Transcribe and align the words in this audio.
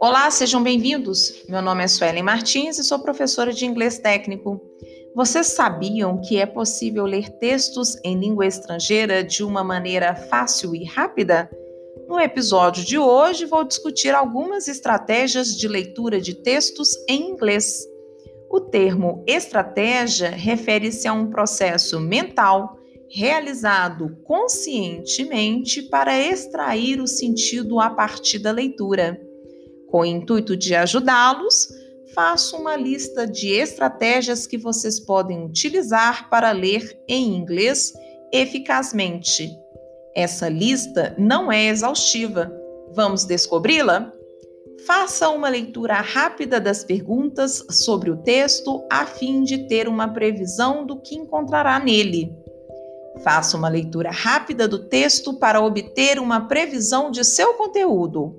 Olá, 0.00 0.30
sejam 0.30 0.62
bem-vindos. 0.62 1.42
Meu 1.48 1.60
nome 1.60 1.82
é 1.82 1.88
Suelen 1.88 2.22
Martins 2.22 2.78
e 2.78 2.84
sou 2.84 3.00
professora 3.00 3.52
de 3.52 3.66
inglês 3.66 3.98
técnico. 3.98 4.60
Vocês 5.12 5.48
sabiam 5.48 6.20
que 6.20 6.38
é 6.38 6.46
possível 6.46 7.04
ler 7.04 7.28
textos 7.40 7.96
em 8.04 8.16
língua 8.16 8.46
estrangeira 8.46 9.24
de 9.24 9.42
uma 9.42 9.64
maneira 9.64 10.14
fácil 10.14 10.72
e 10.72 10.84
rápida? 10.84 11.50
No 12.06 12.20
episódio 12.20 12.84
de 12.84 12.96
hoje, 12.96 13.44
vou 13.44 13.64
discutir 13.64 14.14
algumas 14.14 14.68
estratégias 14.68 15.56
de 15.56 15.66
leitura 15.66 16.20
de 16.20 16.32
textos 16.32 16.90
em 17.08 17.30
inglês. 17.30 17.84
O 18.48 18.60
termo 18.60 19.24
estratégia 19.26 20.30
refere-se 20.30 21.08
a 21.08 21.12
um 21.12 21.28
processo 21.28 21.98
mental 21.98 22.78
realizado 23.10 24.16
conscientemente 24.22 25.82
para 25.82 26.16
extrair 26.16 27.00
o 27.00 27.06
sentido 27.08 27.80
a 27.80 27.90
partir 27.90 28.38
da 28.38 28.52
leitura. 28.52 29.27
Com 29.90 30.00
o 30.00 30.04
intuito 30.04 30.56
de 30.56 30.74
ajudá-los, 30.74 31.68
faço 32.14 32.56
uma 32.56 32.76
lista 32.76 33.26
de 33.26 33.52
estratégias 33.52 34.46
que 34.46 34.58
vocês 34.58 35.00
podem 35.00 35.44
utilizar 35.44 36.28
para 36.28 36.52
ler 36.52 37.00
em 37.08 37.34
inglês 37.34 37.92
eficazmente. 38.32 39.50
Essa 40.14 40.48
lista 40.48 41.14
não 41.18 41.50
é 41.50 41.68
exaustiva. 41.68 42.52
Vamos 42.92 43.24
descobri-la? 43.24 44.12
Faça 44.86 45.28
uma 45.28 45.48
leitura 45.48 45.94
rápida 45.94 46.60
das 46.60 46.84
perguntas 46.84 47.64
sobre 47.70 48.10
o 48.10 48.16
texto 48.16 48.84
a 48.90 49.06
fim 49.06 49.42
de 49.42 49.66
ter 49.66 49.88
uma 49.88 50.08
previsão 50.08 50.86
do 50.86 51.00
que 51.00 51.14
encontrará 51.14 51.78
nele. 51.78 52.32
Faça 53.22 53.56
uma 53.56 53.68
leitura 53.68 54.10
rápida 54.10 54.68
do 54.68 54.78
texto 54.78 55.34
para 55.34 55.60
obter 55.60 56.18
uma 56.18 56.46
previsão 56.46 57.10
de 57.10 57.24
seu 57.24 57.54
conteúdo. 57.54 58.36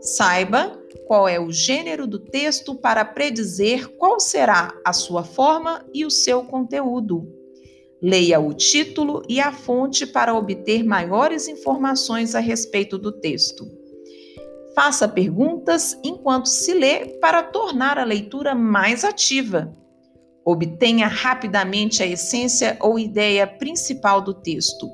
Saiba 0.00 0.81
qual 1.06 1.28
é 1.28 1.38
o 1.38 1.50
gênero 1.50 2.06
do 2.06 2.18
texto 2.18 2.74
para 2.74 3.04
predizer 3.04 3.88
qual 3.96 4.18
será 4.18 4.74
a 4.84 4.92
sua 4.92 5.24
forma 5.24 5.84
e 5.92 6.04
o 6.04 6.10
seu 6.10 6.44
conteúdo. 6.44 7.26
Leia 8.02 8.40
o 8.40 8.52
título 8.52 9.22
e 9.28 9.40
a 9.40 9.52
fonte 9.52 10.06
para 10.06 10.34
obter 10.34 10.82
maiores 10.82 11.46
informações 11.46 12.34
a 12.34 12.40
respeito 12.40 12.98
do 12.98 13.12
texto. 13.12 13.64
Faça 14.74 15.06
perguntas 15.06 15.98
enquanto 16.02 16.48
se 16.48 16.72
lê 16.72 17.06
para 17.20 17.42
tornar 17.42 17.98
a 17.98 18.04
leitura 18.04 18.54
mais 18.54 19.04
ativa. 19.04 19.72
Obtenha 20.44 21.06
rapidamente 21.06 22.02
a 22.02 22.06
essência 22.06 22.76
ou 22.80 22.98
ideia 22.98 23.46
principal 23.46 24.20
do 24.20 24.34
texto. 24.34 24.88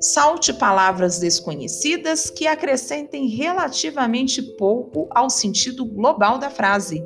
Salte 0.00 0.52
palavras 0.52 1.18
desconhecidas 1.18 2.30
que 2.30 2.46
acrescentem 2.46 3.26
relativamente 3.26 4.40
pouco 4.40 5.08
ao 5.10 5.28
sentido 5.28 5.84
global 5.84 6.38
da 6.38 6.48
frase. 6.48 7.02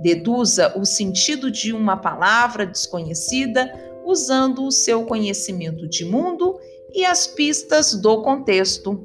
Deduza 0.00 0.72
o 0.78 0.86
sentido 0.86 1.50
de 1.50 1.70
uma 1.70 1.98
palavra 1.98 2.64
desconhecida 2.64 3.70
usando 4.06 4.64
o 4.64 4.72
seu 4.72 5.04
conhecimento 5.04 5.86
de 5.86 6.06
mundo 6.06 6.58
e 6.94 7.04
as 7.04 7.26
pistas 7.26 7.92
do 7.92 8.22
contexto. 8.22 9.04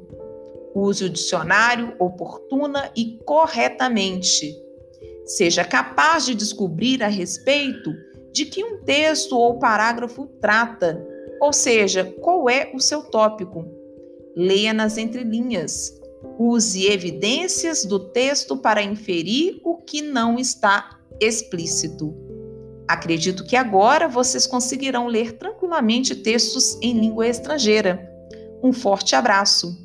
Use 0.74 1.04
o 1.04 1.10
dicionário 1.10 1.94
oportuna 1.98 2.90
e 2.96 3.18
corretamente. 3.26 4.56
Seja 5.26 5.62
capaz 5.62 6.24
de 6.24 6.34
descobrir 6.34 7.02
a 7.02 7.08
respeito 7.08 7.92
de 8.32 8.46
que 8.46 8.64
um 8.64 8.82
texto 8.82 9.36
ou 9.36 9.58
parágrafo 9.58 10.26
trata 10.40 11.06
ou 11.40 11.52
seja, 11.52 12.04
qual 12.20 12.48
é 12.48 12.70
o 12.74 12.80
seu 12.80 13.02
tópico? 13.02 13.64
Leia 14.36 14.72
nas 14.72 14.96
entrelinhas. 14.96 16.00
Use 16.38 16.86
evidências 16.86 17.84
do 17.84 17.98
texto 17.98 18.56
para 18.56 18.82
inferir 18.82 19.60
o 19.62 19.76
que 19.76 20.02
não 20.02 20.38
está 20.38 20.98
explícito. 21.20 22.14
Acredito 22.88 23.44
que 23.44 23.56
agora 23.56 24.08
vocês 24.08 24.46
conseguirão 24.46 25.06
ler 25.06 25.32
tranquilamente 25.38 26.14
textos 26.14 26.78
em 26.82 26.98
língua 26.98 27.26
estrangeira. 27.26 28.10
Um 28.62 28.72
forte 28.72 29.14
abraço! 29.14 29.83